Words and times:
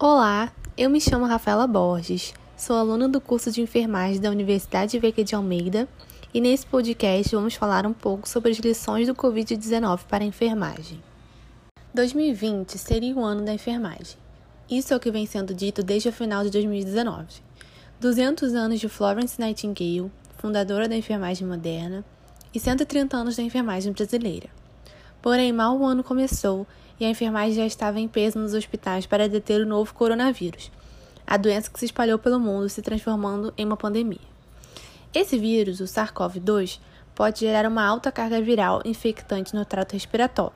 Olá, 0.00 0.52
eu 0.76 0.88
me 0.88 1.00
chamo 1.00 1.26
Rafaela 1.26 1.66
Borges, 1.66 2.32
sou 2.56 2.76
aluna 2.76 3.08
do 3.08 3.20
curso 3.20 3.50
de 3.50 3.60
enfermagem 3.60 4.20
da 4.20 4.30
Universidade 4.30 4.96
Veiga 4.96 5.24
de 5.24 5.34
Almeida 5.34 5.88
e 6.32 6.40
nesse 6.40 6.64
podcast 6.64 7.34
vamos 7.34 7.56
falar 7.56 7.84
um 7.84 7.92
pouco 7.92 8.28
sobre 8.28 8.52
as 8.52 8.58
lições 8.58 9.08
do 9.08 9.14
Covid-19 9.16 10.02
para 10.08 10.22
a 10.22 10.26
enfermagem. 10.26 11.02
2020 11.92 12.78
seria 12.78 13.12
o 13.12 13.24
ano 13.24 13.44
da 13.44 13.52
enfermagem. 13.52 14.16
Isso 14.70 14.94
é 14.94 14.96
o 14.96 15.00
que 15.00 15.10
vem 15.10 15.26
sendo 15.26 15.52
dito 15.52 15.82
desde 15.82 16.10
o 16.10 16.12
final 16.12 16.44
de 16.44 16.50
2019. 16.50 17.26
200 17.98 18.54
anos 18.54 18.78
de 18.78 18.88
Florence 18.88 19.40
Nightingale, 19.40 20.12
fundadora 20.36 20.88
da 20.88 20.94
enfermagem 20.94 21.44
moderna, 21.44 22.04
e 22.54 22.60
130 22.60 23.16
anos 23.16 23.34
da 23.34 23.42
enfermagem 23.42 23.92
brasileira. 23.92 24.48
Porém, 25.20 25.52
mal 25.52 25.76
o 25.76 25.84
ano 25.84 26.04
começou 26.04 26.68
e 26.98 27.04
a 27.04 27.10
enfermagem 27.10 27.54
já 27.54 27.66
estava 27.66 28.00
em 28.00 28.08
peso 28.08 28.38
nos 28.38 28.54
hospitais 28.54 29.06
para 29.06 29.28
deter 29.28 29.60
o 29.60 29.66
novo 29.66 29.94
coronavírus, 29.94 30.70
a 31.26 31.36
doença 31.36 31.70
que 31.70 31.78
se 31.78 31.84
espalhou 31.84 32.18
pelo 32.18 32.40
mundo, 32.40 32.68
se 32.68 32.82
transformando 32.82 33.52
em 33.56 33.64
uma 33.64 33.76
pandemia. 33.76 34.18
Esse 35.14 35.38
vírus, 35.38 35.80
o 35.80 35.84
SARS-CoV-2, 35.84 36.80
pode 37.14 37.40
gerar 37.40 37.68
uma 37.68 37.84
alta 37.84 38.12
carga 38.12 38.40
viral 38.40 38.82
infectante 38.84 39.54
no 39.54 39.64
trato 39.64 39.92
respiratório, 39.92 40.52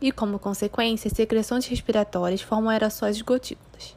e, 0.00 0.10
como 0.10 0.38
consequência, 0.38 1.10
secreções 1.10 1.66
respiratórias 1.66 2.40
formam 2.40 2.70
aerossóis 2.70 3.16
de 3.16 3.22
gotículas. 3.22 3.94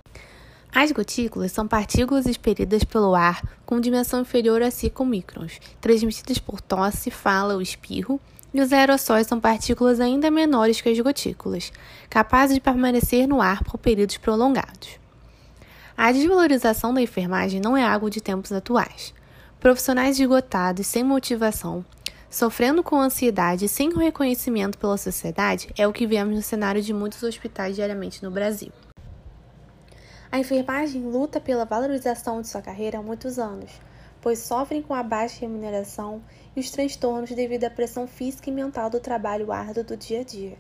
As 0.76 0.92
gotículas 0.92 1.52
são 1.52 1.68
partículas 1.68 2.26
expelidas 2.26 2.84
pelo 2.84 3.14
ar 3.14 3.42
com 3.66 3.80
dimensão 3.80 4.22
inferior 4.22 4.62
a 4.62 4.72
5 4.72 5.06
microns, 5.06 5.60
transmitidas 5.80 6.40
por 6.40 6.60
tosse, 6.60 7.12
fala 7.12 7.54
ou 7.54 7.62
espirro, 7.62 8.20
e 8.54 8.62
os 8.62 8.72
aerossóis 8.72 9.26
são 9.26 9.40
partículas 9.40 10.00
ainda 10.00 10.30
menores 10.30 10.80
que 10.80 10.90
as 10.90 11.00
gotículas, 11.00 11.72
capazes 12.10 12.56
de 12.56 12.62
permanecer 12.62 13.28
no 13.28 13.42
ar 13.42 13.64
por 13.64 13.78
períodos 13.78 14.18
prolongados. 14.18 15.00
A 15.98 16.12
desvalorização 16.12 16.94
da 16.94 17.02
enfermagem 17.02 17.60
não 17.60 17.76
é 17.76 17.84
algo 17.84 18.10
de 18.10 18.22
tempos 18.22 18.52
atuais. 18.52 19.14
Profissionais 19.60 20.20
esgotados, 20.20 20.86
sem 20.86 21.04
motivação, 21.04 21.84
sofrendo 22.30 22.84
com 22.84 23.00
ansiedade 23.00 23.66
e 23.66 23.70
sem 23.70 23.94
reconhecimento 23.96 24.78
pela 24.78 24.98
sociedade 24.98 25.70
é 25.78 25.88
o 25.88 25.94
que 25.94 26.06
vemos 26.06 26.36
no 26.36 26.42
cenário 26.42 26.82
de 26.82 26.94
muitos 26.94 27.24
hospitais 27.24 27.76
diariamente 27.76 28.24
no 28.24 28.30
Brasil. 28.30 28.72
A 30.32 30.40
enfermagem 30.40 31.02
luta 31.04 31.40
pela 31.40 31.64
valorização 31.64 32.42
de 32.42 32.48
sua 32.48 32.62
carreira 32.62 32.98
há 32.98 33.02
muitos 33.02 33.38
anos 33.38 33.72
pois 34.24 34.40
sofrem 34.40 34.82
com 34.82 34.94
a 34.94 35.04
baixa 35.04 35.42
remuneração 35.42 36.22
e 36.56 36.60
os 36.60 36.70
transtornos 36.70 37.32
devido 37.32 37.64
à 37.66 37.70
pressão 37.70 38.08
física 38.08 38.50
e 38.50 38.54
mental 38.54 38.90
do 38.90 39.00
trabalho 39.00 39.52
árduo 39.52 39.84
do 39.84 39.98
dia 39.98 40.22
a 40.22 40.24
dia. 40.24 40.58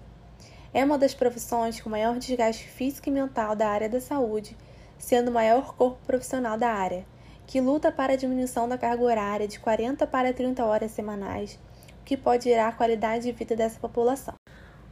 É 0.74 0.84
uma 0.84 0.98
das 0.98 1.14
profissões 1.14 1.80
com 1.80 1.90
maior 1.90 2.18
desgaste 2.18 2.68
físico 2.68 3.10
e 3.10 3.12
mental 3.12 3.56
da 3.56 3.70
área 3.70 3.88
da 3.88 4.02
saúde, 4.02 4.58
sendo 4.98 5.30
o 5.30 5.34
maior 5.34 5.76
corpo 5.76 6.00
profissional 6.06 6.58
da 6.58 6.70
área, 6.70 7.06
que 7.46 7.62
luta 7.62 7.92
para 7.92 8.14
a 8.14 8.16
diminuição 8.16 8.68
da 8.68 8.78
carga 8.78 9.04
horária 9.04 9.48
de 9.48 9.60
40 9.60 10.08
para 10.08 10.34
30 10.34 10.66
horas 10.66 10.92
semanais, 10.92 11.60
o 12.02 12.04
que 12.04 12.18
pode 12.18 12.46
gerar 12.46 12.70
a 12.70 12.72
qualidade 12.72 13.26
de 13.26 13.32
vida 13.32 13.56
dessa 13.56 13.80
população. 13.80 14.34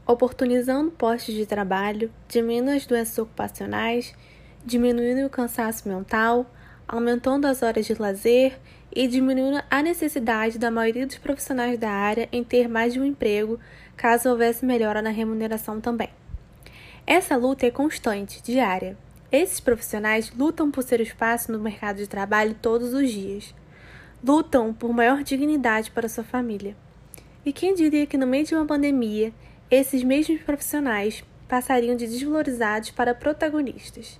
Oportunizando 0.05 0.91
postos 0.91 1.33
de 1.33 1.45
trabalho, 1.45 2.11
diminuindo 2.27 2.71
as 2.71 2.85
doenças 2.85 3.17
ocupacionais, 3.17 4.13
diminuindo 4.63 5.25
o 5.25 5.29
cansaço 5.29 5.87
mental, 5.87 6.45
aumentando 6.87 7.47
as 7.47 7.63
horas 7.63 7.85
de 7.85 7.93
lazer 7.93 8.59
e 8.93 9.07
diminuindo 9.07 9.63
a 9.69 9.81
necessidade 9.81 10.59
da 10.59 10.69
maioria 10.69 11.07
dos 11.07 11.17
profissionais 11.17 11.79
da 11.79 11.89
área 11.89 12.27
em 12.31 12.43
ter 12.43 12.67
mais 12.67 12.93
de 12.93 12.99
um 12.99 13.05
emprego, 13.05 13.59
caso 13.95 14.29
houvesse 14.29 14.65
melhora 14.65 15.01
na 15.01 15.09
remuneração 15.09 15.79
também. 15.79 16.09
Essa 17.05 17.35
luta 17.35 17.65
é 17.65 17.71
constante, 17.71 18.41
diária. 18.43 18.97
Esses 19.31 19.59
profissionais 19.59 20.31
lutam 20.37 20.69
por 20.69 20.83
ser 20.83 20.99
espaço 20.99 21.51
no 21.51 21.59
mercado 21.59 21.97
de 21.97 22.07
trabalho 22.07 22.55
todos 22.61 22.93
os 22.93 23.09
dias. 23.09 23.55
Lutam 24.23 24.73
por 24.73 24.93
maior 24.93 25.23
dignidade 25.23 25.89
para 25.89 26.09
sua 26.09 26.23
família. 26.23 26.75
E 27.45 27.51
quem 27.51 27.73
diria 27.73 28.05
que 28.05 28.17
no 28.17 28.27
meio 28.27 28.45
de 28.45 28.53
uma 28.53 28.65
pandemia, 28.65 29.33
esses 29.69 30.03
mesmos 30.03 30.41
profissionais 30.41 31.23
passariam 31.47 31.95
de 31.95 32.05
desvalorizados 32.05 32.91
para 32.91 33.15
protagonistas? 33.15 34.19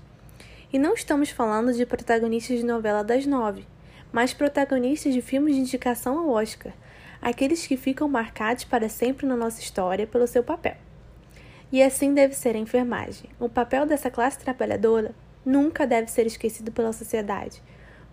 E 0.74 0.80
não 0.80 0.94
estamos 0.94 1.30
falando 1.30 1.74
de 1.74 1.86
protagonistas 1.86 2.60
de 2.60 2.66
novela 2.66 3.04
das 3.04 3.26
nove, 3.26 3.66
mas 4.12 4.34
protagonistas 4.34 5.14
de 5.14 5.22
filmes 5.22 5.56
de 5.56 5.62
indicação 5.62 6.18
ao 6.18 6.30
Oscar, 6.30 6.74
aqueles 7.22 7.66
que 7.66 7.78
ficam 7.78 8.08
marcados 8.08 8.64
para 8.64 8.90
sempre 8.90 9.26
na 9.26 9.36
nossa 9.36 9.62
história 9.62 10.08
pelo 10.08 10.28
seu 10.28 10.44
papel. 10.44 10.76
E 11.72 11.82
assim 11.82 12.14
deve 12.14 12.34
ser 12.34 12.56
a 12.56 12.60
enfermagem. 12.60 13.30
O 13.40 13.48
papel 13.48 13.86
dessa 13.86 14.10
classe 14.10 14.40
trabalhadora 14.40 15.16
nunca 15.46 15.88
deve 15.88 16.12
ser 16.12 16.26
esquecido 16.26 16.72
pela 16.72 16.92
sociedade, 16.92 17.62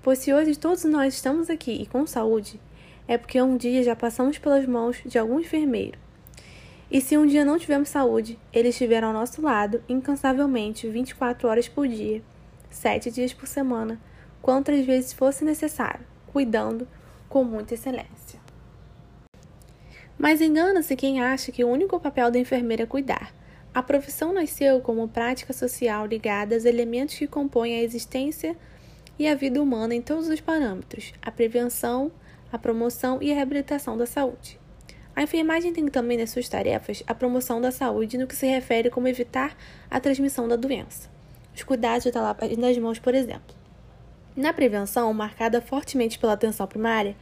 pois 0.03 0.19
se 0.19 0.33
hoje 0.33 0.57
todos 0.57 0.85
nós 0.85 1.15
estamos 1.15 1.51
aqui 1.51 1.73
e 1.73 1.87
com 1.87 2.07
saúde, 2.07 2.61
é 3.07 3.19
porque 3.19 3.41
um 3.41 3.57
dia 3.57 3.83
já 3.83 3.97
passamos 3.97 4.39
pelas 4.39 4.67
mãos 4.67 5.03
de 5.05 5.19
algum 5.19 5.41
enfermeiro. 5.41 5.99
E 6.91 7.01
se 7.01 7.19
um 7.19 7.27
dia 7.27 7.45
não 7.45 7.59
tivermos 7.59 7.89
saúde, 7.89 8.39
eles 8.53 8.75
estiveram 8.75 9.09
ao 9.09 9.15
nosso 9.15 9.43
lado 9.43 9.83
incansavelmente 9.89 10.89
24 10.89 11.49
horas 11.49 11.69
por 11.69 11.87
dia 11.87 12.23
sete 12.71 13.11
dias 13.11 13.33
por 13.33 13.47
semana, 13.47 14.01
quantas 14.49 14.83
vezes 14.87 15.13
fosse 15.13 15.45
necessário, 15.45 16.07
cuidando 16.33 16.89
com 17.29 17.45
muita 17.45 17.75
excelência. 17.75 18.41
Mas 20.17 20.41
engana-se 20.41 20.97
quem 20.97 21.21
acha 21.21 21.53
que 21.53 21.63
o 21.63 21.69
único 21.69 22.01
papel 22.01 22.31
da 22.31 22.39
enfermeira 22.39 22.85
é 22.85 22.87
cuidar. 22.87 23.35
A 23.75 23.83
profissão 23.83 24.33
nasceu 24.33 24.81
como 24.81 25.07
prática 25.07 25.53
social 25.53 26.07
ligada 26.07 26.55
aos 26.55 26.65
elementos 26.65 27.19
que 27.19 27.27
compõem 27.27 27.75
a 27.75 27.83
existência 27.83 28.57
e 29.19 29.29
a 29.29 29.35
vida 29.35 29.63
humana 29.63 29.95
em 29.95 30.01
todos 30.01 30.29
os 30.29 30.41
parâmetros: 30.41 31.13
a 31.21 31.31
prevenção, 31.31 32.11
a 32.51 32.59
promoção 32.59 33.19
e 33.21 33.31
a 33.31 33.35
reabilitação 33.35 33.99
da 33.99 34.07
saúde. 34.07 34.59
A 35.15 35.23
enfermagem 35.25 35.75
tem 35.75 35.87
também 35.89 36.17
nas 36.17 36.31
suas 36.31 36.49
tarefas 36.49 37.03
a 37.07 37.15
promoção 37.15 37.61
da 37.61 37.71
saúde 37.71 38.17
no 38.17 38.27
que 38.27 38.35
se 38.35 38.47
refere 38.47 38.89
como 38.89 39.09
evitar 39.09 39.55
a 39.91 40.01
transmissão 40.01 40.49
da 40.49 40.57
doença 40.57 41.19
os 41.59 41.65
cuidados 41.65 42.11
da 42.13 42.23
lavagem 42.23 42.57
das 42.57 42.79
mãos, 42.79 42.99
por 42.99 43.15
exemplo. 43.15 43.58
Na 44.39 44.53
prevenção, 44.53 45.13
marcada 45.13 45.61
fortemente 45.61 46.17
pela 46.17 46.35
atenção 46.35 46.65
primária, 46.65 47.17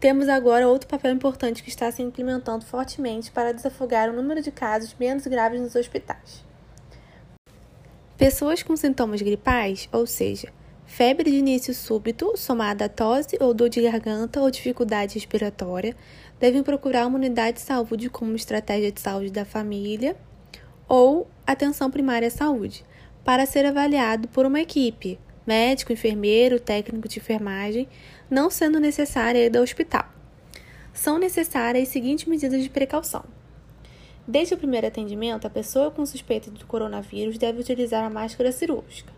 temos 0.00 0.26
agora 0.26 0.66
outro 0.66 0.88
papel 0.88 1.12
importante 1.12 1.62
que 1.62 1.68
está 1.68 1.92
se 1.92 2.00
implementando 2.00 2.64
fortemente 2.64 3.30
para 3.30 3.52
desafogar 3.52 4.08
o 4.08 4.14
número 4.14 4.40
de 4.40 4.50
casos 4.50 4.96
menos 4.98 5.26
graves 5.26 5.60
nos 5.60 5.76
hospitais. 5.76 6.42
Pessoas 8.16 8.62
com 8.62 8.74
sintomas 8.74 9.20
gripais, 9.20 9.86
ou 9.92 10.06
seja, 10.06 10.50
febre 10.86 11.30
de 11.30 11.36
início 11.36 11.74
súbito, 11.74 12.34
somada 12.38 12.86
a 12.86 12.88
tosse 12.88 13.36
ou 13.38 13.52
dor 13.52 13.68
de 13.68 13.82
garganta 13.82 14.40
ou 14.40 14.50
dificuldade 14.50 15.16
respiratória, 15.16 15.94
devem 16.40 16.62
procurar 16.62 17.06
uma 17.06 17.18
unidade 17.18 17.58
de 17.58 17.64
saúde 17.64 18.08
como 18.08 18.34
estratégia 18.34 18.90
de 18.90 19.02
saúde 19.02 19.30
da 19.30 19.44
família 19.44 20.16
ou 20.88 21.28
atenção 21.46 21.90
primária 21.90 22.28
à 22.28 22.30
saúde, 22.30 22.82
para 23.22 23.44
ser 23.44 23.66
avaliado 23.66 24.26
por 24.28 24.46
uma 24.46 24.60
equipe, 24.62 25.18
médico, 25.46 25.92
enfermeiro, 25.92 26.58
técnico 26.58 27.08
de 27.08 27.18
enfermagem, 27.18 27.88
não 28.28 28.50
sendo 28.50 28.80
necessária 28.80 29.46
ir 29.46 29.56
ao 29.56 29.62
hospital. 29.62 30.04
São 30.92 31.18
necessárias 31.18 31.84
as 31.84 31.88
seguintes 31.90 32.24
medidas 32.24 32.62
de 32.62 32.70
precaução. 32.70 33.24
Desde 34.26 34.54
o 34.54 34.58
primeiro 34.58 34.86
atendimento, 34.86 35.46
a 35.46 35.50
pessoa 35.50 35.90
com 35.90 36.04
suspeita 36.04 36.50
de 36.50 36.64
coronavírus 36.64 37.38
deve 37.38 37.60
utilizar 37.60 38.04
a 38.04 38.10
máscara 38.10 38.50
cirúrgica. 38.50 39.12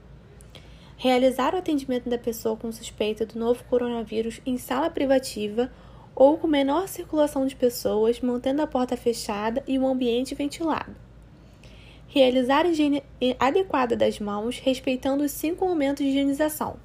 Realizar 0.99 1.55
o 1.55 1.59
atendimento 1.59 2.11
da 2.11 2.19
pessoa 2.19 2.57
com 2.57 2.71
suspeita 2.71 3.25
do 3.25 3.39
novo 3.39 3.65
coronavírus 3.65 4.41
em 4.45 4.59
sala 4.59 4.91
privativa 4.91 5.73
ou 6.15 6.37
com 6.37 6.47
menor 6.47 6.89
circulação 6.89 7.47
de 7.47 7.57
pessoas, 7.57 8.21
mantendo 8.21 8.61
a 8.61 8.67
porta 8.67 8.97
fechada 8.97 9.63
e 9.67 9.79
o 9.79 9.87
ambiente 9.87 10.35
ventilado 10.35 11.08
Realizar 12.11 12.65
a 12.65 12.69
higiene 12.69 13.05
adequada 13.39 13.95
das 13.95 14.19
mãos, 14.19 14.59
respeitando 14.59 15.23
os 15.23 15.31
cinco 15.31 15.67
momentos 15.67 16.03
de 16.03 16.11
higienização. 16.11 16.77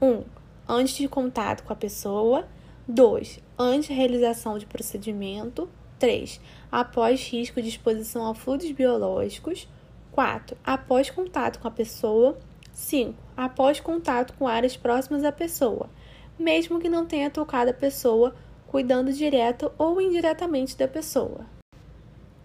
1. 0.00 0.06
Um, 0.06 0.24
antes 0.66 0.96
de 0.96 1.06
contato 1.06 1.62
com 1.62 1.74
a 1.74 1.76
pessoa. 1.76 2.48
2. 2.88 3.38
Antes 3.58 3.90
da 3.90 3.94
realização 3.94 4.56
de 4.56 4.64
procedimento. 4.64 5.68
3. 5.98 6.40
Após 6.72 7.20
risco 7.28 7.60
de 7.60 7.68
exposição 7.68 8.26
a 8.26 8.34
fluidos 8.34 8.70
biológicos. 8.70 9.68
4. 10.12 10.56
Após 10.64 11.10
contato 11.10 11.58
com 11.58 11.68
a 11.68 11.70
pessoa. 11.70 12.38
5. 12.72 13.14
Após 13.36 13.78
contato 13.78 14.32
com 14.38 14.48
áreas 14.48 14.74
próximas 14.74 15.22
à 15.22 15.32
pessoa, 15.32 15.90
mesmo 16.38 16.80
que 16.80 16.88
não 16.88 17.04
tenha 17.04 17.30
tocado 17.30 17.70
a 17.70 17.74
pessoa, 17.74 18.34
cuidando 18.66 19.12
direto 19.12 19.70
ou 19.78 20.00
indiretamente 20.00 20.76
da 20.76 20.88
pessoa. 20.88 21.55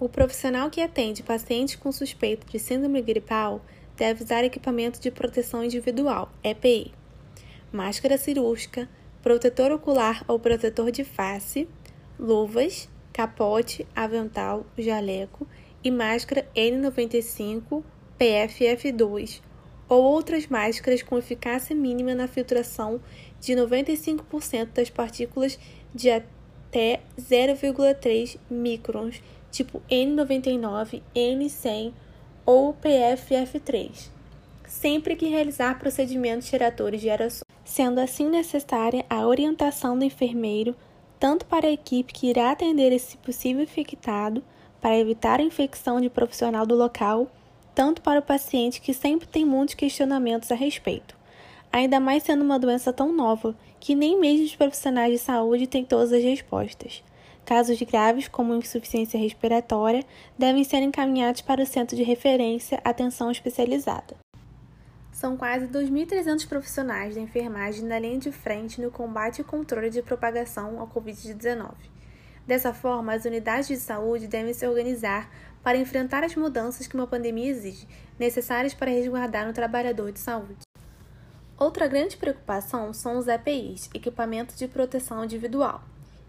O 0.01 0.09
profissional 0.09 0.67
que 0.71 0.81
atende 0.81 1.21
pacientes 1.21 1.75
com 1.75 1.91
suspeita 1.91 2.43
de 2.47 2.57
síndrome 2.57 3.03
gripal 3.03 3.63
deve 3.95 4.23
usar 4.23 4.43
equipamento 4.43 4.99
de 4.99 5.11
proteção 5.11 5.63
individual, 5.63 6.31
EPI, 6.43 6.91
máscara 7.71 8.17
cirúrgica, 8.17 8.89
protetor 9.21 9.71
ocular 9.71 10.25
ou 10.27 10.39
protetor 10.39 10.89
de 10.89 11.03
face, 11.03 11.69
luvas, 12.17 12.89
capote, 13.13 13.87
avental, 13.95 14.65
jaleco 14.75 15.47
e 15.83 15.91
máscara 15.91 16.49
N95 16.55 17.83
PFF2 18.19 19.39
ou 19.87 20.03
outras 20.03 20.47
máscaras 20.47 21.03
com 21.03 21.19
eficácia 21.19 21.75
mínima 21.75 22.15
na 22.15 22.27
filtração 22.27 22.99
de 23.39 23.53
95% 23.53 24.69
das 24.73 24.89
partículas 24.89 25.59
de 25.93 26.09
até 26.09 27.01
0,3 27.19 28.39
microns, 28.49 29.21
tipo 29.51 29.81
N99, 29.89 31.01
N100 31.15 31.93
ou 32.45 32.73
PFF3, 32.73 34.09
sempre 34.65 35.15
que 35.15 35.27
realizar 35.27 35.77
procedimentos 35.77 36.47
geradores 36.47 37.01
de 37.01 37.09
aerossóis, 37.09 37.43
sendo 37.63 37.99
assim 37.99 38.29
necessária 38.29 39.05
a 39.09 39.27
orientação 39.27 39.97
do 39.97 40.05
enfermeiro 40.05 40.75
tanto 41.21 41.45
para 41.45 41.67
a 41.67 41.71
equipe 41.71 42.11
que 42.11 42.31
irá 42.31 42.49
atender 42.49 42.91
esse 42.91 43.15
possível 43.15 43.61
infectado, 43.61 44.43
para 44.81 44.97
evitar 44.97 45.39
a 45.39 45.43
infecção 45.43 46.01
de 46.01 46.09
profissional 46.09 46.65
do 46.65 46.73
local, 46.73 47.31
tanto 47.75 48.01
para 48.01 48.19
o 48.19 48.23
paciente 48.23 48.81
que 48.81 48.91
sempre 48.91 49.27
tem 49.27 49.45
muitos 49.45 49.75
questionamentos 49.75 50.51
a 50.51 50.55
respeito. 50.55 51.15
Ainda 51.71 51.99
mais 51.99 52.23
sendo 52.23 52.43
uma 52.43 52.57
doença 52.57 52.91
tão 52.91 53.13
nova 53.13 53.55
que 53.79 53.93
nem 53.93 54.19
mesmo 54.19 54.45
os 54.47 54.55
profissionais 54.55 55.13
de 55.13 55.19
saúde 55.19 55.67
têm 55.67 55.85
todas 55.85 56.11
as 56.11 56.23
respostas. 56.23 57.03
Casos 57.45 57.81
graves, 57.81 58.27
como 58.27 58.55
insuficiência 58.55 59.19
respiratória, 59.19 60.05
devem 60.37 60.63
ser 60.63 60.81
encaminhados 60.81 61.41
para 61.41 61.61
o 61.61 61.65
centro 61.65 61.95
de 61.95 62.03
referência 62.03 62.79
atenção 62.83 63.31
especializada. 63.31 64.15
São 65.11 65.35
quase 65.35 65.67
2.300 65.67 66.47
profissionais 66.47 67.15
da 67.15 67.21
enfermagem 67.21 67.85
na 67.85 67.99
linha 67.99 68.17
de 68.17 68.31
frente 68.31 68.81
no 68.81 68.89
combate 68.89 69.41
e 69.41 69.43
controle 69.43 69.89
de 69.89 70.01
propagação 70.01 70.79
ao 70.79 70.87
Covid-19. 70.87 71.73
Dessa 72.47 72.73
forma, 72.73 73.13
as 73.13 73.25
unidades 73.25 73.67
de 73.67 73.77
saúde 73.77 74.27
devem 74.27 74.53
se 74.53 74.65
organizar 74.65 75.29
para 75.63 75.77
enfrentar 75.77 76.23
as 76.23 76.35
mudanças 76.35 76.87
que 76.87 76.95
uma 76.95 77.05
pandemia 77.05 77.51
exige, 77.51 77.87
necessárias 78.17 78.73
para 78.73 78.89
resguardar 78.89 79.47
o 79.47 79.53
trabalhador 79.53 80.11
de 80.11 80.19
saúde. 80.19 80.65
Outra 81.57 81.87
grande 81.87 82.17
preocupação 82.17 82.91
são 82.91 83.19
os 83.19 83.27
EPIs, 83.27 83.89
equipamentos 83.93 84.57
de 84.57 84.67
proteção 84.67 85.23
individual, 85.23 85.83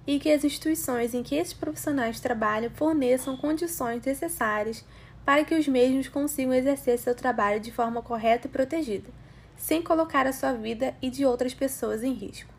e 0.06 0.18
que 0.18 0.30
as 0.30 0.44
instituições 0.44 1.14
em 1.14 1.22
que 1.22 1.34
esses 1.34 1.52
profissionais 1.52 2.20
trabalham 2.20 2.70
forneçam 2.70 3.36
condições 3.36 4.04
necessárias 4.04 4.84
para 5.24 5.44
que 5.44 5.54
os 5.54 5.68
mesmos 5.68 6.08
consigam 6.08 6.52
exercer 6.52 6.98
seu 6.98 7.14
trabalho 7.14 7.60
de 7.60 7.70
forma 7.70 8.02
correta 8.02 8.46
e 8.46 8.50
protegida, 8.50 9.08
sem 9.56 9.80
colocar 9.80 10.26
a 10.26 10.32
sua 10.32 10.52
vida 10.52 10.94
e 11.00 11.08
de 11.08 11.24
outras 11.24 11.54
pessoas 11.54 12.02
em 12.02 12.12
risco. 12.12 12.52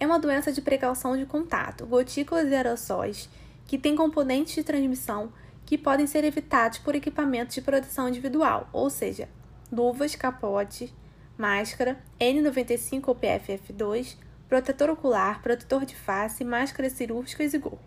É 0.00 0.06
uma 0.06 0.18
doença 0.18 0.50
de 0.50 0.60
precaução 0.60 1.16
de 1.16 1.24
contato, 1.24 1.86
gotículas 1.86 2.48
e 2.50 2.54
aerossóis, 2.54 3.28
que 3.66 3.78
tem 3.78 3.94
componentes 3.94 4.54
de 4.54 4.64
transmissão 4.64 5.32
que 5.64 5.78
podem 5.78 6.08
ser 6.08 6.24
evitados 6.24 6.78
por 6.78 6.96
equipamentos 6.96 7.54
de 7.54 7.62
proteção 7.62 8.08
individual, 8.08 8.68
ou 8.72 8.90
seja, 8.90 9.28
luvas, 9.70 10.16
capote, 10.16 10.92
máscara, 11.38 11.98
N95 12.20 13.02
ou 13.06 13.14
PFF2, 13.14 14.16
protetor 14.52 14.90
ocular, 14.90 15.40
protetor 15.40 15.86
de 15.86 15.96
face, 15.96 16.44
máscaras 16.44 16.92
cirúrgicas 16.92 17.54
e 17.54 17.58
gorro. 17.58 17.80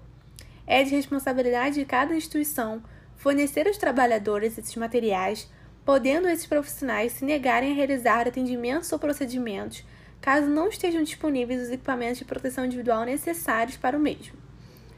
É 0.66 0.84
de 0.84 0.96
responsabilidade 0.96 1.76
de 1.76 1.86
cada 1.86 2.16
instituição 2.16 2.82
fornecer 3.18 3.68
aos 3.68 3.78
trabalhadores 3.78 4.58
esses 4.58 4.76
materiais, 4.76 5.48
podendo 5.86 6.28
esses 6.28 6.48
profissionais 6.48 7.12
se 7.12 7.24
negarem 7.24 7.72
a 7.72 7.76
realizar 7.76 8.28
atendimentos 8.28 8.92
ou 8.92 8.98
procedimentos 8.98 9.86
caso 10.20 10.48
não 10.48 10.68
estejam 10.68 11.04
disponíveis 11.04 11.62
os 11.62 11.70
equipamentos 11.70 12.18
de 12.18 12.26
proteção 12.26 12.66
individual 12.66 13.06
necessários 13.06 13.78
para 13.78 13.96
o 13.96 14.02
mesmo. 14.02 14.34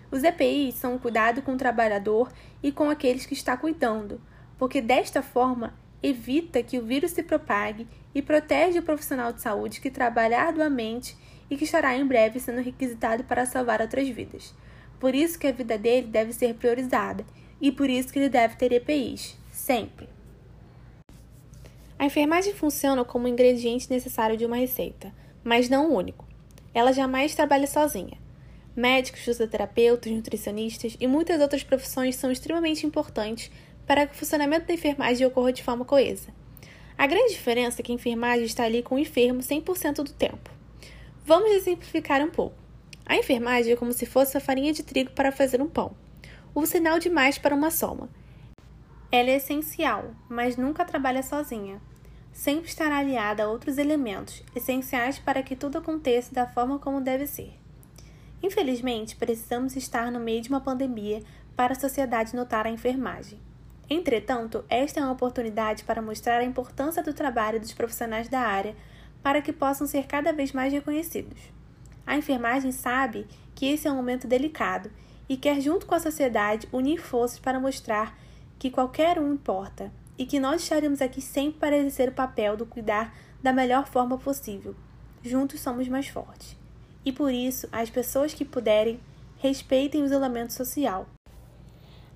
Os 0.09 0.23
EPIs 0.23 0.75
são 0.75 0.95
um 0.95 0.97
cuidado 0.97 1.41
com 1.41 1.51
o 1.51 1.57
trabalhador 1.57 2.31
e 2.63 2.71
com 2.71 2.89
aqueles 2.89 3.25
que 3.25 3.33
está 3.33 3.57
cuidando, 3.57 4.21
porque 4.57 4.79
desta 4.79 5.21
forma 5.21 5.73
evita 6.01 6.63
que 6.63 6.79
o 6.79 6.85
vírus 6.85 7.11
se 7.11 7.23
propague 7.23 7.85
e 8.15 8.21
protege 8.21 8.79
o 8.79 8.83
profissional 8.83 9.33
de 9.33 9.41
saúde 9.41 9.81
que 9.81 9.91
trabalha 9.91 10.39
arduamente 10.39 11.17
e 11.49 11.57
que 11.57 11.63
estará 11.63 11.95
em 11.95 12.05
breve 12.05 12.39
sendo 12.39 12.61
requisitado 12.61 13.23
para 13.23 13.45
salvar 13.45 13.81
outras 13.81 14.07
vidas. 14.09 14.53
Por 14.99 15.13
isso 15.13 15.37
que 15.37 15.47
a 15.47 15.51
vida 15.51 15.77
dele 15.77 16.07
deve 16.07 16.33
ser 16.33 16.55
priorizada 16.55 17.25
e 17.61 17.71
por 17.71 17.89
isso 17.89 18.11
que 18.11 18.19
ele 18.19 18.29
deve 18.29 18.55
ter 18.55 18.71
EPIs, 18.71 19.37
sempre. 19.51 20.09
A 21.99 22.05
enfermagem 22.05 22.53
funciona 22.53 23.03
como 23.03 23.25
um 23.25 23.29
ingrediente 23.29 23.89
necessário 23.89 24.37
de 24.37 24.45
uma 24.45 24.57
receita, 24.57 25.11
mas 25.43 25.69
não 25.69 25.89
o 25.89 25.95
único. 25.95 26.27
Ela 26.73 26.91
jamais 26.91 27.33
trabalha 27.33 27.65
sozinha. 27.65 28.17
Médicos, 28.75 29.21
fisioterapeutas, 29.21 30.11
nutricionistas 30.11 30.95
e 30.99 31.07
muitas 31.07 31.41
outras 31.41 31.63
profissões 31.63 32.15
são 32.15 32.31
extremamente 32.31 32.85
importantes 32.85 33.51
para 33.87 34.05
que 34.05 34.13
o 34.13 34.17
funcionamento 34.17 34.67
da 34.67 34.73
enfermagem 34.73 35.25
ocorra 35.25 35.51
de 35.51 35.63
forma 35.63 35.85
coesa. 35.85 36.29
A 36.95 37.07
grande 37.07 37.33
diferença 37.33 37.81
é 37.81 37.83
que 37.83 37.91
a 37.91 37.95
enfermagem 37.95 38.45
está 38.45 38.63
ali 38.63 38.83
com 38.83 38.95
o 38.95 38.99
enfermo 38.99 39.39
100% 39.39 39.95
do 40.03 40.13
tempo. 40.13 40.56
Vamos 41.27 41.51
exemplificar 41.51 42.21
um 42.21 42.29
pouco. 42.29 42.55
A 43.05 43.17
enfermagem 43.17 43.73
é 43.73 43.75
como 43.75 43.91
se 43.91 44.05
fosse 44.05 44.37
a 44.37 44.39
farinha 44.39 44.71
de 44.71 44.81
trigo 44.81 45.11
para 45.11 45.29
fazer 45.29 45.61
um 45.61 45.67
pão 45.67 45.93
o 46.55 46.65
sinal 46.65 46.99
de 46.99 47.09
mais 47.09 47.37
para 47.37 47.53
uma 47.53 47.69
soma. 47.69 48.07
Ela 49.11 49.31
é 49.31 49.35
essencial, 49.35 50.15
mas 50.29 50.55
nunca 50.55 50.85
trabalha 50.85 51.21
sozinha. 51.21 51.81
Sempre 52.31 52.69
estará 52.69 52.99
aliada 52.99 53.43
a 53.43 53.49
outros 53.49 53.77
elementos, 53.77 54.41
essenciais 54.55 55.19
para 55.19 55.43
que 55.43 55.53
tudo 55.53 55.79
aconteça 55.79 56.33
da 56.33 56.47
forma 56.47 56.79
como 56.79 57.01
deve 57.01 57.27
ser. 57.27 57.59
Infelizmente, 58.41 59.17
precisamos 59.17 59.75
estar 59.75 60.09
no 60.09 60.21
meio 60.21 60.41
de 60.41 60.47
uma 60.47 60.61
pandemia 60.61 61.21
para 61.57 61.73
a 61.73 61.79
sociedade 61.79 62.37
notar 62.37 62.65
a 62.65 62.71
enfermagem. 62.71 63.37
Entretanto, 63.89 64.63
esta 64.69 65.01
é 65.01 65.03
uma 65.03 65.11
oportunidade 65.11 65.83
para 65.83 66.01
mostrar 66.01 66.37
a 66.37 66.45
importância 66.45 67.03
do 67.03 67.13
trabalho 67.13 67.59
dos 67.59 67.73
profissionais 67.73 68.29
da 68.29 68.39
área 68.39 68.73
para 69.27 69.41
que 69.41 69.51
possam 69.51 69.85
ser 69.85 70.07
cada 70.07 70.31
vez 70.31 70.53
mais 70.53 70.71
reconhecidos. 70.71 71.37
A 72.05 72.15
enfermagem 72.15 72.71
sabe 72.71 73.27
que 73.53 73.65
esse 73.65 73.85
é 73.85 73.91
um 73.91 73.97
momento 73.97 74.25
delicado 74.25 74.89
e 75.27 75.35
quer, 75.35 75.59
junto 75.59 75.85
com 75.85 75.93
a 75.93 75.99
sociedade, 75.99 76.65
unir 76.71 77.01
forças 77.01 77.37
para 77.37 77.59
mostrar 77.59 78.17
que 78.57 78.71
qualquer 78.71 79.19
um 79.19 79.33
importa 79.33 79.91
e 80.17 80.25
que 80.25 80.39
nós 80.39 80.61
estaremos 80.61 81.01
aqui 81.01 81.19
sempre 81.19 81.59
para 81.59 81.75
exercer 81.75 82.07
o 82.07 82.13
papel 82.13 82.55
do 82.55 82.65
cuidar 82.65 83.13
da 83.43 83.51
melhor 83.51 83.85
forma 83.85 84.17
possível. 84.17 84.73
Juntos 85.21 85.59
somos 85.59 85.89
mais 85.89 86.07
fortes. 86.07 86.55
E 87.03 87.11
por 87.11 87.29
isso, 87.29 87.67
as 87.69 87.89
pessoas 87.89 88.33
que 88.33 88.45
puderem, 88.45 88.97
respeitem 89.39 90.03
o 90.03 90.05
isolamento 90.05 90.53
social. 90.53 91.05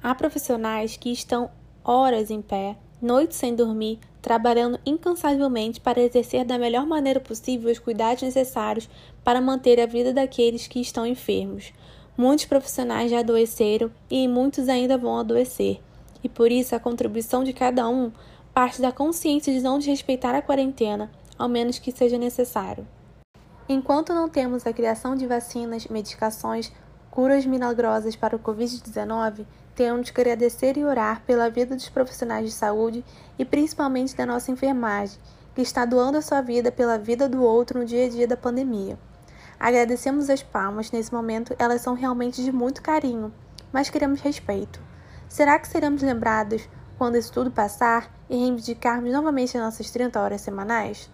Há 0.01 0.15
profissionais 0.15 0.95
que 0.95 1.12
estão 1.12 1.51
horas 1.83 2.31
em 2.31 2.41
pé, 2.41 2.77
noites 3.01 3.38
sem 3.38 3.55
dormir, 3.55 4.00
trabalhando 4.22 4.79
incansavelmente 4.86 5.81
para 5.81 6.01
exercer 6.01 6.46
da 6.46 6.58
melhor 6.58 6.86
maneira 6.86 7.20
possível 7.20 7.72
os 7.72 7.79
cuidados 7.79 8.22
necessários 8.22 8.89
para 9.24 9.41
manter 9.41 9.79
a 9.79 9.86
vida 9.86 10.13
daqueles 10.13 10.67
que 10.67 10.79
estão 10.79 11.05
enfermos. 11.05 11.74
Muitos 12.15 12.46
profissionais 12.46 13.10
já 13.10 13.20
adoeceram 13.20 13.89
e 14.10 14.27
muitos 14.27 14.70
ainda 14.70 14.98
vão 14.98 15.17
adoecer, 15.17 15.81
e 16.24 16.29
por 16.29 16.51
isso 16.51 16.75
a 16.75 16.79
contribuição 16.79 17.43
de 17.43 17.53
cada 17.53 17.89
um 17.89 18.12
parte 18.53 18.81
da 18.81 18.91
consciência 18.91 19.53
de 19.53 19.62
não 19.62 19.79
desrespeitar 19.79 20.36
a 20.36 20.41
quarentena, 20.41 21.10
ao 21.38 21.50
menos 21.50 21.79
que 21.79 21.91
seja 21.91 22.17
necessário. 22.17 22.86
Enquanto 23.67 24.13
não 24.13 24.27
temos 24.27 24.67
a 24.67 24.74
criação 24.74 25.15
de 25.15 25.25
vacinas, 25.25 25.88
medicações, 25.88 26.72
curas 27.10 27.46
milagrosas 27.46 28.15
para 28.15 28.36
o 28.36 28.39
Covid-19, 28.39 29.46
temos 29.75 30.09
que 30.09 30.21
agradecer 30.21 30.77
e 30.77 30.83
orar 30.83 31.21
pela 31.25 31.49
vida 31.49 31.75
dos 31.75 31.89
profissionais 31.89 32.45
de 32.45 32.51
saúde 32.51 33.03
e 33.37 33.45
principalmente 33.45 34.15
da 34.15 34.25
nossa 34.25 34.51
enfermagem, 34.51 35.19
que 35.55 35.61
está 35.61 35.85
doando 35.85 36.17
a 36.17 36.21
sua 36.21 36.41
vida 36.41 36.71
pela 36.71 36.97
vida 36.97 37.27
do 37.27 37.41
outro 37.43 37.79
no 37.79 37.85
dia 37.85 38.05
a 38.05 38.09
dia 38.09 38.27
da 38.27 38.37
pandemia. 38.37 38.97
Agradecemos 39.59 40.29
as 40.29 40.41
palmas, 40.41 40.91
nesse 40.91 41.13
momento 41.13 41.55
elas 41.59 41.81
são 41.81 41.93
realmente 41.93 42.43
de 42.43 42.51
muito 42.51 42.81
carinho, 42.81 43.33
mas 43.71 43.89
queremos 43.89 44.19
respeito. 44.21 44.81
Será 45.29 45.59
que 45.59 45.67
seremos 45.67 46.01
lembrados 46.01 46.67
quando 46.97 47.15
isso 47.17 47.31
tudo 47.31 47.51
passar 47.51 48.11
e 48.29 48.35
reivindicarmos 48.35 49.11
novamente 49.11 49.57
as 49.57 49.63
nossas 49.63 49.89
30 49.91 50.19
horas 50.19 50.41
semanais? 50.41 51.09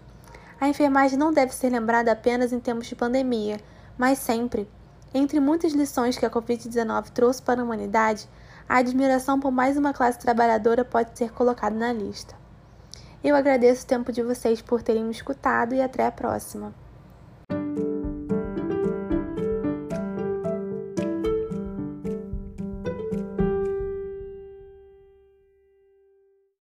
A 0.60 0.68
enfermagem 0.68 1.16
não 1.16 1.32
deve 1.32 1.54
ser 1.54 1.70
lembrada 1.70 2.10
apenas 2.10 2.52
em 2.52 2.58
tempos 2.58 2.88
de 2.88 2.96
pandemia, 2.96 3.60
mas 3.96 4.18
sempre. 4.18 4.68
Entre 5.14 5.38
muitas 5.40 5.72
lições 5.72 6.18
que 6.18 6.26
a 6.26 6.30
Covid-19 6.30 7.10
trouxe 7.10 7.40
para 7.40 7.60
a 7.60 7.64
humanidade, 7.64 8.28
a 8.68 8.76
admiração 8.76 9.40
por 9.40 9.50
mais 9.50 9.76
uma 9.76 9.94
classe 9.94 10.18
trabalhadora 10.18 10.84
pode 10.84 11.16
ser 11.16 11.32
colocada 11.32 11.74
na 11.74 11.92
lista. 11.92 12.34
Eu 13.24 13.34
agradeço 13.34 13.84
o 13.84 13.88
tempo 13.88 14.12
de 14.12 14.22
vocês 14.22 14.60
por 14.60 14.82
terem 14.82 15.04
me 15.04 15.10
escutado 15.10 15.74
e 15.74 15.80
até 15.80 16.06
a 16.06 16.12
próxima. 16.12 16.74